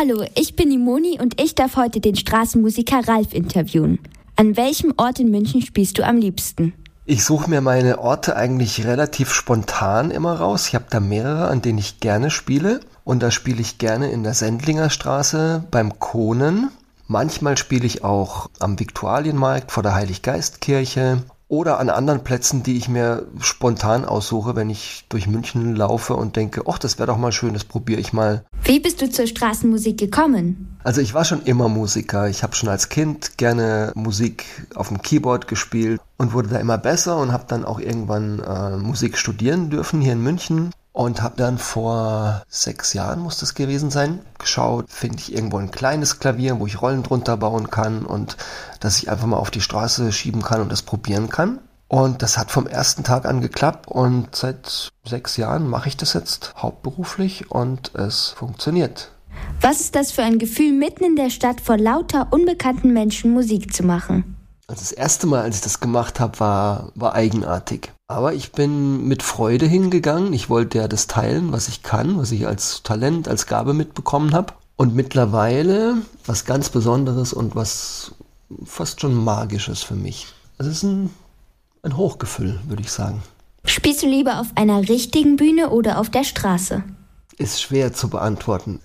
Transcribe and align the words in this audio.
Hallo, 0.00 0.24
ich 0.36 0.54
bin 0.54 0.70
die 0.70 0.78
Moni 0.78 1.18
und 1.20 1.40
ich 1.40 1.56
darf 1.56 1.74
heute 1.74 1.98
den 1.98 2.14
Straßenmusiker 2.14 3.08
Ralf 3.08 3.34
interviewen. 3.34 3.98
An 4.36 4.56
welchem 4.56 4.94
Ort 4.96 5.18
in 5.18 5.28
München 5.32 5.60
spielst 5.60 5.98
du 5.98 6.06
am 6.06 6.18
liebsten? 6.18 6.72
Ich 7.04 7.24
suche 7.24 7.50
mir 7.50 7.60
meine 7.62 7.98
Orte 7.98 8.36
eigentlich 8.36 8.86
relativ 8.86 9.32
spontan 9.32 10.12
immer 10.12 10.34
raus. 10.34 10.68
Ich 10.68 10.76
habe 10.76 10.84
da 10.88 11.00
mehrere, 11.00 11.48
an 11.48 11.62
denen 11.62 11.78
ich 11.78 11.98
gerne 11.98 12.30
spiele. 12.30 12.78
Und 13.02 13.24
da 13.24 13.32
spiele 13.32 13.60
ich 13.60 13.78
gerne 13.78 14.12
in 14.12 14.22
der 14.22 14.34
Sendlinger 14.34 14.88
Straße 14.88 15.64
beim 15.68 15.98
Kohnen. 15.98 16.70
Manchmal 17.08 17.58
spiele 17.58 17.86
ich 17.86 18.04
auch 18.04 18.50
am 18.60 18.78
Viktualienmarkt 18.78 19.72
vor 19.72 19.82
der 19.82 19.96
Heiliggeistkirche 19.96 21.24
oder 21.48 21.80
an 21.80 21.88
anderen 21.88 22.22
Plätzen, 22.22 22.62
die 22.62 22.76
ich 22.76 22.88
mir 22.88 23.26
spontan 23.40 24.04
aussuche, 24.04 24.54
wenn 24.54 24.70
ich 24.70 25.04
durch 25.08 25.26
München 25.26 25.74
laufe 25.74 26.14
und 26.14 26.36
denke, 26.36 26.62
ach, 26.68 26.78
das 26.78 26.98
wäre 26.98 27.06
doch 27.06 27.16
mal 27.16 27.32
schön, 27.32 27.54
das 27.54 27.64
probiere 27.64 28.00
ich 28.00 28.12
mal. 28.12 28.44
Wie 28.64 28.80
bist 28.80 29.00
du 29.00 29.10
zur 29.10 29.26
Straßenmusik 29.26 29.98
gekommen? 29.98 30.78
Also 30.84 31.00
ich 31.00 31.14
war 31.14 31.24
schon 31.24 31.42
immer 31.42 31.68
Musiker. 31.68 32.28
Ich 32.28 32.42
habe 32.42 32.54
schon 32.54 32.68
als 32.68 32.90
Kind 32.90 33.38
gerne 33.38 33.92
Musik 33.94 34.44
auf 34.74 34.88
dem 34.88 35.00
Keyboard 35.00 35.48
gespielt 35.48 36.00
und 36.18 36.32
wurde 36.32 36.48
da 36.48 36.58
immer 36.58 36.78
besser 36.78 37.16
und 37.16 37.32
habe 37.32 37.44
dann 37.48 37.64
auch 37.64 37.80
irgendwann 37.80 38.40
äh, 38.40 38.76
Musik 38.76 39.16
studieren 39.16 39.70
dürfen 39.70 40.00
hier 40.00 40.12
in 40.12 40.22
München 40.22 40.70
und 40.98 41.22
habe 41.22 41.36
dann 41.36 41.58
vor 41.58 42.42
sechs 42.48 42.92
Jahren, 42.92 43.20
muss 43.20 43.38
das 43.38 43.54
gewesen 43.54 43.88
sein, 43.88 44.18
geschaut, 44.36 44.86
finde 44.90 45.18
ich 45.18 45.32
irgendwo 45.32 45.58
ein 45.58 45.70
kleines 45.70 46.18
Klavier, 46.18 46.58
wo 46.58 46.66
ich 46.66 46.82
Rollen 46.82 47.04
drunter 47.04 47.36
bauen 47.36 47.70
kann 47.70 48.04
und 48.04 48.36
dass 48.80 48.98
ich 48.98 49.08
einfach 49.08 49.28
mal 49.28 49.36
auf 49.36 49.52
die 49.52 49.60
Straße 49.60 50.10
schieben 50.10 50.42
kann 50.42 50.60
und 50.60 50.72
das 50.72 50.82
probieren 50.82 51.28
kann. 51.28 51.60
Und 51.86 52.22
das 52.22 52.36
hat 52.36 52.50
vom 52.50 52.66
ersten 52.66 53.04
Tag 53.04 53.26
an 53.26 53.40
geklappt 53.40 53.86
und 53.86 54.34
seit 54.34 54.90
sechs 55.04 55.36
Jahren 55.36 55.68
mache 55.68 55.88
ich 55.88 55.96
das 55.96 56.14
jetzt 56.14 56.54
hauptberuflich 56.56 57.48
und 57.48 57.94
es 57.94 58.30
funktioniert. 58.30 59.12
Was 59.60 59.78
ist 59.78 59.94
das 59.94 60.10
für 60.10 60.24
ein 60.24 60.40
Gefühl, 60.40 60.72
mitten 60.72 61.04
in 61.04 61.14
der 61.14 61.30
Stadt 61.30 61.60
vor 61.60 61.78
lauter 61.78 62.26
unbekannten 62.32 62.92
Menschen 62.92 63.32
Musik 63.32 63.72
zu 63.72 63.84
machen? 63.84 64.37
Also 64.68 64.80
das 64.80 64.92
erste 64.92 65.26
Mal, 65.26 65.40
als 65.40 65.56
ich 65.56 65.62
das 65.62 65.80
gemacht 65.80 66.20
habe, 66.20 66.40
war, 66.40 66.92
war 66.94 67.14
eigenartig. 67.14 67.90
Aber 68.06 68.34
ich 68.34 68.52
bin 68.52 69.08
mit 69.08 69.22
Freude 69.22 69.64
hingegangen. 69.64 70.34
Ich 70.34 70.50
wollte 70.50 70.76
ja 70.76 70.88
das 70.88 71.06
teilen, 71.06 71.52
was 71.52 71.68
ich 71.68 71.82
kann, 71.82 72.18
was 72.18 72.32
ich 72.32 72.46
als 72.46 72.82
Talent, 72.82 73.28
als 73.28 73.46
Gabe 73.46 73.72
mitbekommen 73.72 74.34
habe. 74.34 74.52
Und 74.76 74.94
mittlerweile 74.94 75.96
was 76.26 76.44
ganz 76.44 76.68
Besonderes 76.68 77.32
und 77.32 77.56
was 77.56 78.12
fast 78.62 79.00
schon 79.00 79.14
Magisches 79.14 79.82
für 79.82 79.94
mich. 79.94 80.26
Also 80.58 80.70
es 80.70 80.78
ist 80.78 80.82
ein, 80.82 81.10
ein 81.82 81.96
Hochgefühl, 81.96 82.60
würde 82.68 82.82
ich 82.82 82.92
sagen. 82.92 83.22
Spielst 83.64 84.02
du 84.02 84.06
lieber 84.06 84.38
auf 84.38 84.48
einer 84.54 84.86
richtigen 84.86 85.36
Bühne 85.36 85.70
oder 85.70 85.98
auf 85.98 86.10
der 86.10 86.24
Straße? 86.24 86.84
Ist 87.38 87.62
schwer 87.62 87.94
zu 87.94 88.10
beantworten. 88.10 88.80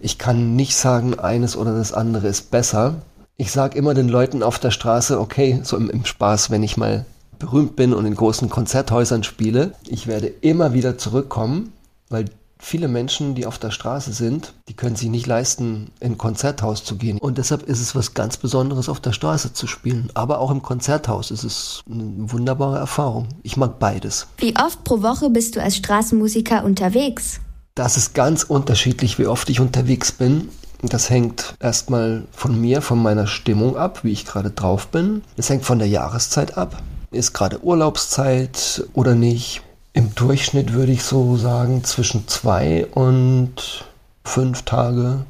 Ich 0.00 0.16
kann 0.16 0.56
nicht 0.56 0.74
sagen, 0.74 1.18
eines 1.18 1.54
oder 1.54 1.74
das 1.74 1.92
andere 1.92 2.28
ist 2.28 2.50
besser. 2.50 3.02
Ich 3.40 3.52
sage 3.52 3.78
immer 3.78 3.94
den 3.94 4.08
Leuten 4.08 4.42
auf 4.42 4.58
der 4.58 4.72
Straße, 4.72 5.20
okay, 5.20 5.60
so 5.62 5.76
im, 5.76 5.88
im 5.90 6.04
Spaß, 6.04 6.50
wenn 6.50 6.64
ich 6.64 6.76
mal 6.76 7.06
berühmt 7.38 7.76
bin 7.76 7.94
und 7.94 8.04
in 8.04 8.16
großen 8.16 8.50
Konzerthäusern 8.50 9.22
spiele, 9.22 9.74
ich 9.86 10.08
werde 10.08 10.26
immer 10.26 10.72
wieder 10.72 10.98
zurückkommen, 10.98 11.72
weil 12.08 12.24
viele 12.58 12.88
Menschen, 12.88 13.36
die 13.36 13.46
auf 13.46 13.60
der 13.60 13.70
Straße 13.70 14.12
sind, 14.12 14.54
die 14.66 14.74
können 14.74 14.96
sich 14.96 15.08
nicht 15.08 15.28
leisten, 15.28 15.92
in 16.00 16.14
ein 16.14 16.18
Konzerthaus 16.18 16.82
zu 16.82 16.96
gehen. 16.96 17.18
Und 17.18 17.38
deshalb 17.38 17.62
ist 17.62 17.80
es 17.80 17.94
was 17.94 18.12
ganz 18.12 18.38
Besonderes, 18.38 18.88
auf 18.88 18.98
der 18.98 19.12
Straße 19.12 19.52
zu 19.52 19.68
spielen. 19.68 20.10
Aber 20.14 20.40
auch 20.40 20.50
im 20.50 20.60
Konzerthaus 20.60 21.30
ist 21.30 21.44
es 21.44 21.82
eine 21.88 22.32
wunderbare 22.32 22.78
Erfahrung. 22.78 23.28
Ich 23.44 23.56
mag 23.56 23.78
beides. 23.78 24.26
Wie 24.38 24.56
oft 24.56 24.82
pro 24.82 25.00
Woche 25.02 25.30
bist 25.30 25.54
du 25.54 25.62
als 25.62 25.76
Straßenmusiker 25.76 26.64
unterwegs? 26.64 27.38
Das 27.76 27.96
ist 27.96 28.14
ganz 28.14 28.42
unterschiedlich, 28.42 29.20
wie 29.20 29.28
oft 29.28 29.48
ich 29.48 29.60
unterwegs 29.60 30.10
bin. 30.10 30.48
Das 30.82 31.10
hängt 31.10 31.54
erstmal 31.60 32.24
von 32.30 32.60
mir, 32.60 32.82
von 32.82 33.02
meiner 33.02 33.26
Stimmung 33.26 33.76
ab, 33.76 34.04
wie 34.04 34.12
ich 34.12 34.24
gerade 34.24 34.50
drauf 34.50 34.88
bin. 34.88 35.22
Es 35.36 35.50
hängt 35.50 35.64
von 35.64 35.78
der 35.78 35.88
Jahreszeit 35.88 36.56
ab. 36.56 36.82
Ist 37.10 37.32
gerade 37.32 37.64
Urlaubszeit 37.64 38.84
oder 38.92 39.14
nicht? 39.14 39.62
Im 39.92 40.14
Durchschnitt 40.14 40.74
würde 40.74 40.92
ich 40.92 41.02
so 41.02 41.36
sagen 41.36 41.82
zwischen 41.82 42.28
zwei 42.28 42.86
und 42.94 43.84
fünf 44.24 44.62
Tage. 44.62 45.24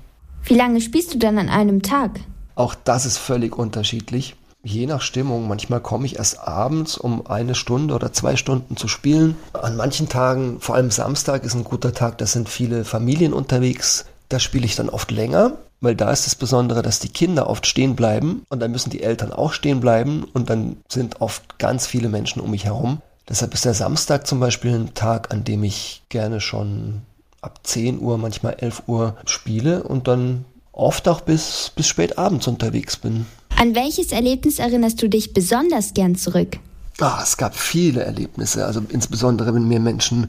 Wie 0.45 0.55
lange 0.55 0.81
spielst 0.81 1.15
du 1.15 1.19
dann 1.19 1.39
an 1.39 1.49
einem 1.49 1.83
Tag? 1.83 2.21
Auch 2.55 2.75
das 2.75 3.07
ist 3.07 3.19
völlig 3.19 3.57
unterschiedlich. 3.57 4.35
Je 4.63 4.87
nach 4.87 5.01
Stimmung. 5.01 5.49
Manchmal 5.49 5.81
komme 5.81 6.05
ich 6.05 6.17
erst 6.17 6.41
abends, 6.41 6.99
um 6.99 7.27
eine 7.27 7.55
Stunde 7.55 7.95
oder 7.95 8.13
zwei 8.13 8.37
Stunden 8.37 8.77
zu 8.77 8.89
spielen. 8.89 9.37
An 9.55 9.77
manchen 9.77 10.09
Tagen, 10.09 10.61
vor 10.61 10.75
allem 10.75 10.91
Samstag 10.91 11.45
ist 11.45 11.55
ein 11.55 11.65
guter 11.65 11.95
Tag, 11.95 12.19
da 12.19 12.27
sind 12.27 12.49
viele 12.49 12.85
Familien 12.85 13.33
unterwegs. 13.33 14.05
Da 14.29 14.39
spiele 14.39 14.67
ich 14.67 14.77
dann 14.77 14.91
oft 14.91 15.11
länger, 15.11 15.57
weil 15.81 15.95
da 15.95 16.11
ist 16.11 16.27
das 16.27 16.35
Besondere, 16.35 16.83
dass 16.83 16.99
die 16.99 17.09
Kinder 17.09 17.49
oft 17.49 17.67
stehen 17.67 17.97
bleiben 17.97 18.43
und 18.49 18.61
dann 18.61 18.73
müssen 18.73 18.91
die 18.91 19.03
Eltern 19.03 19.33
auch 19.33 19.53
stehen 19.53 19.81
bleiben 19.81 20.25
und 20.35 20.51
dann 20.51 20.77
sind 20.89 21.21
oft 21.21 21.59
ganz 21.59 21.87
viele 21.87 22.09
Menschen 22.09 22.41
um 22.41 22.51
mich 22.51 22.65
herum. 22.65 23.01
Deshalb 23.29 23.55
ist 23.55 23.65
der 23.65 23.75
Samstag 23.75 24.27
zum 24.27 24.41
Beispiel 24.41 24.75
ein 24.75 24.95
Tag, 24.95 25.33
an 25.33 25.45
dem 25.45 25.65
ich 25.65 26.03
gerne 26.09 26.41
schon 26.41 27.03
ab 27.41 27.61
10 27.63 28.01
Uhr, 28.01 28.19
manchmal 28.19 28.57
11 28.59 28.83
Uhr 28.87 29.17
spiele 29.27 29.83
und 29.83 30.09
dann 30.09 30.45
oft 30.73 31.09
auch 31.09 31.21
bis, 31.21 31.73
bis 31.75 31.87
spät 31.87 32.19
abends 32.19 32.47
unterwegs 32.47 32.97
bin. 32.97 33.27
An 33.57 33.75
welches 33.75 34.13
Erlebnis 34.13 34.59
erinnerst 34.59 35.03
du 35.03 35.09
dich 35.09 35.35
besonders 35.35 35.93
gern 35.95 36.15
zurück? 36.15 36.59
Ah, 37.01 37.21
es 37.23 37.37
gab 37.37 37.55
viele 37.55 38.03
Erlebnisse, 38.03 38.67
also 38.67 38.83
insbesondere 38.89 39.55
wenn 39.55 39.69
mir 39.69 39.79
Menschen 39.79 40.27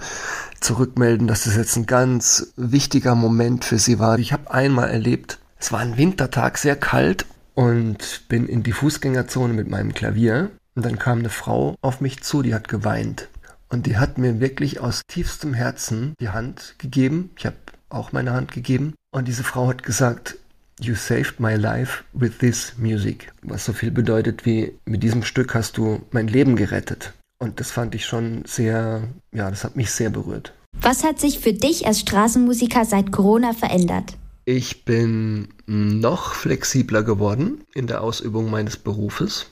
zurückmelden, 0.59 1.25
dass 1.25 1.45
das 1.45 1.55
jetzt 1.55 1.75
ein 1.77 1.87
ganz 1.87 2.53
wichtiger 2.57 3.15
Moment 3.15 3.65
für 3.65 3.79
sie 3.79 3.97
war. 3.97 4.19
Ich 4.19 4.33
habe 4.33 4.51
einmal 4.51 4.89
erlebt, 4.89 5.39
es 5.57 5.71
war 5.71 5.79
ein 5.79 5.97
Wintertag, 5.97 6.59
sehr 6.59 6.75
kalt 6.75 7.25
und 7.55 8.27
bin 8.29 8.47
in 8.47 8.61
die 8.61 8.71
Fußgängerzone 8.71 9.53
mit 9.53 9.67
meinem 9.67 9.93
Klavier 9.95 10.51
und 10.75 10.85
dann 10.85 10.99
kam 10.99 11.19
eine 11.19 11.29
Frau 11.29 11.75
auf 11.81 12.01
mich 12.01 12.21
zu, 12.21 12.43
die 12.43 12.53
hat 12.53 12.67
geweint 12.67 13.29
und 13.69 13.87
die 13.87 13.97
hat 13.97 14.19
mir 14.19 14.39
wirklich 14.39 14.79
aus 14.79 15.01
tiefstem 15.07 15.55
Herzen 15.55 16.13
die 16.19 16.29
Hand 16.29 16.75
gegeben. 16.77 17.31
Ich 17.35 17.47
habe 17.47 17.57
auch 17.89 18.11
meine 18.11 18.33
Hand 18.33 18.51
gegeben 18.51 18.93
und 19.11 19.27
diese 19.27 19.43
Frau 19.43 19.67
hat 19.67 19.81
gesagt, 19.81 20.37
You 20.81 20.95
saved 20.95 21.39
my 21.39 21.55
life 21.55 22.03
with 22.13 22.37
this 22.39 22.73
music. 22.77 23.31
Was 23.43 23.65
so 23.65 23.73
viel 23.73 23.91
bedeutet 23.91 24.45
wie, 24.45 24.73
mit 24.85 25.03
diesem 25.03 25.23
Stück 25.23 25.53
hast 25.53 25.77
du 25.77 26.01
mein 26.11 26.27
Leben 26.27 26.55
gerettet. 26.55 27.13
Und 27.41 27.59
das 27.59 27.71
fand 27.71 27.95
ich 27.95 28.05
schon 28.05 28.43
sehr, 28.45 29.03
ja, 29.33 29.49
das 29.49 29.63
hat 29.63 29.75
mich 29.75 29.91
sehr 29.91 30.09
berührt. 30.09 30.53
Was 30.81 31.03
hat 31.03 31.19
sich 31.19 31.39
für 31.39 31.53
dich 31.53 31.85
als 31.85 31.99
Straßenmusiker 31.99 32.85
seit 32.85 33.11
Corona 33.11 33.53
verändert? 33.53 34.15
Ich 34.45 34.85
bin 34.85 35.49
noch 35.65 36.33
flexibler 36.33 37.03
geworden 37.03 37.63
in 37.73 37.87
der 37.87 38.01
Ausübung 38.01 38.49
meines 38.49 38.77
Berufes. 38.77 39.47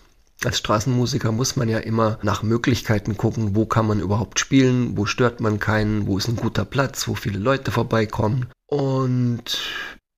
Als 0.45 0.59
Straßenmusiker 0.59 1.31
muss 1.31 1.55
man 1.55 1.67
ja 1.67 1.79
immer 1.79 2.19
nach 2.21 2.43
Möglichkeiten 2.43 3.17
gucken, 3.17 3.55
wo 3.55 3.65
kann 3.65 3.87
man 3.87 3.99
überhaupt 3.99 4.39
spielen, 4.39 4.95
wo 4.95 5.05
stört 5.05 5.39
man 5.41 5.59
keinen, 5.59 6.07
wo 6.07 6.17
ist 6.17 6.27
ein 6.27 6.35
guter 6.35 6.63
Platz, 6.63 7.07
wo 7.07 7.15
viele 7.15 7.39
Leute 7.39 7.71
vorbeikommen. 7.71 8.45
Und 8.67 9.59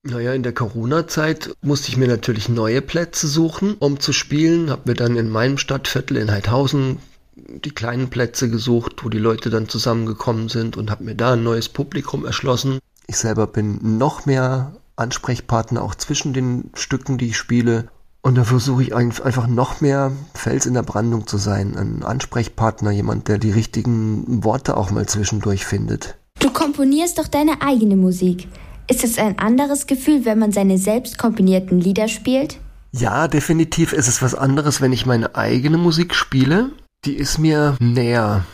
naja, 0.03 0.33
in 0.33 0.43
der 0.43 0.53
Corona-Zeit 0.53 1.55
musste 1.61 1.89
ich 1.89 1.97
mir 1.97 2.07
natürlich 2.07 2.49
neue 2.49 2.81
Plätze 2.81 3.27
suchen, 3.27 3.75
um 3.79 3.99
zu 3.99 4.13
spielen. 4.13 4.69
Hab 4.69 4.85
mir 4.85 4.93
dann 4.93 5.17
in 5.17 5.29
meinem 5.29 5.57
Stadtviertel 5.57 6.17
in 6.17 6.31
Heidhausen 6.31 6.99
die 7.35 7.71
kleinen 7.71 8.09
Plätze 8.09 8.49
gesucht, 8.49 9.03
wo 9.03 9.09
die 9.09 9.17
Leute 9.17 9.49
dann 9.49 9.69
zusammengekommen 9.69 10.49
sind 10.49 10.77
und 10.77 10.91
habe 10.91 11.03
mir 11.03 11.15
da 11.15 11.33
ein 11.33 11.43
neues 11.43 11.69
Publikum 11.69 12.25
erschlossen. 12.25 12.79
Ich 13.07 13.17
selber 13.17 13.47
bin 13.47 13.97
noch 13.97 14.25
mehr 14.25 14.73
Ansprechpartner 14.95 15.81
auch 15.81 15.95
zwischen 15.95 16.33
den 16.33 16.69
Stücken, 16.75 17.17
die 17.17 17.27
ich 17.27 17.37
spiele. 17.37 17.87
Und 18.21 18.35
da 18.35 18.43
versuche 18.43 18.83
ich 18.83 18.93
einfach 18.93 19.47
noch 19.47 19.79
mehr 19.79 20.11
Fels 20.33 20.65
in 20.65 20.73
der 20.73 20.83
Brandung 20.83 21.25
zu 21.25 21.37
sein. 21.37 21.77
Ein 21.77 22.03
Ansprechpartner, 22.03 22.91
jemand, 22.91 23.29
der 23.29 23.37
die 23.37 23.51
richtigen 23.51 24.43
Worte 24.43 24.75
auch 24.75 24.91
mal 24.91 25.07
zwischendurch 25.07 25.65
findet. 25.65 26.17
Du 26.39 26.51
komponierst 26.51 27.17
doch 27.17 27.27
deine 27.27 27.61
eigene 27.61 27.95
Musik. 27.95 28.49
Ist 28.89 29.03
es 29.03 29.19
ein 29.19 29.37
anderes 29.37 29.85
Gefühl, 29.85 30.25
wenn 30.25 30.39
man 30.39 30.51
seine 30.51 30.79
selbst 30.79 31.19
komponierten 31.19 31.79
Lieder 31.79 32.07
spielt? 32.07 32.57
Ja, 32.91 33.27
definitiv 33.27 33.93
ist 33.93 34.07
es 34.07 34.23
was 34.23 34.33
anderes, 34.33 34.81
wenn 34.81 34.91
ich 34.91 35.05
meine 35.05 35.35
eigene 35.35 35.77
Musik 35.77 36.15
spiele. 36.15 36.71
Die 37.05 37.13
ist 37.13 37.37
mir 37.37 37.77
näher, 37.79 38.45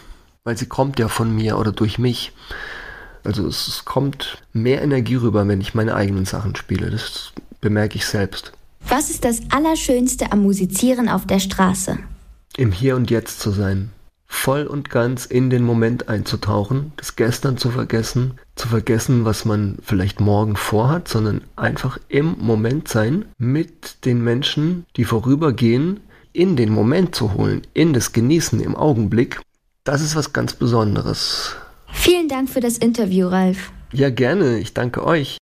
weil 0.43 0.57
sie 0.57 0.65
kommt 0.65 0.99
ja 0.99 1.07
von 1.07 1.33
mir 1.33 1.57
oder 1.57 1.71
durch 1.71 1.99
mich. 1.99 2.33
Also 3.23 3.47
es 3.47 3.83
kommt 3.85 4.43
mehr 4.51 4.81
Energie 4.81 5.15
rüber, 5.15 5.47
wenn 5.47 5.61
ich 5.61 5.73
meine 5.73 5.95
eigenen 5.95 6.25
Sachen 6.25 6.53
spiele. 6.57 6.91
Das 6.91 7.31
bemerke 7.61 7.95
ich 7.95 8.05
selbst. 8.05 8.51
Was 8.89 9.09
ist 9.09 9.23
das 9.23 9.39
Allerschönste 9.51 10.33
am 10.33 10.43
Musizieren 10.43 11.07
auf 11.07 11.25
der 11.25 11.39
Straße? 11.39 11.97
Im 12.57 12.73
Hier 12.73 12.97
und 12.97 13.09
Jetzt 13.09 13.39
zu 13.39 13.51
sein 13.51 13.89
voll 14.35 14.67
und 14.67 14.89
ganz 14.89 15.25
in 15.25 15.49
den 15.49 15.63
Moment 15.63 16.09
einzutauchen, 16.09 16.91
das 16.97 17.15
Gestern 17.15 17.57
zu 17.57 17.71
vergessen, 17.71 18.35
zu 18.55 18.67
vergessen, 18.67 19.25
was 19.25 19.45
man 19.45 19.77
vielleicht 19.81 20.19
morgen 20.19 20.55
vorhat, 20.55 21.07
sondern 21.07 21.41
einfach 21.55 21.97
im 22.09 22.35
Moment 22.39 22.87
sein, 22.87 23.25
mit 23.37 24.05
den 24.05 24.23
Menschen, 24.23 24.85
die 24.97 25.05
vorübergehen, 25.05 26.01
in 26.33 26.55
den 26.55 26.71
Moment 26.71 27.15
zu 27.15 27.33
holen, 27.33 27.61
in 27.73 27.93
das 27.93 28.11
Genießen 28.11 28.59
im 28.59 28.75
Augenblick, 28.75 29.39
das 29.83 30.01
ist 30.01 30.15
was 30.15 30.33
ganz 30.33 30.53
Besonderes. 30.53 31.55
Vielen 31.91 32.27
Dank 32.27 32.49
für 32.49 32.59
das 32.59 32.77
Interview, 32.77 33.27
Ralf. 33.27 33.71
Ja, 33.93 34.09
gerne. 34.09 34.59
Ich 34.59 34.73
danke 34.73 35.05
euch. 35.05 35.33